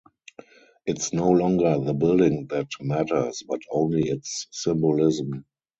[0.87, 5.45] It's no longer the building that matters, but only its symbolism.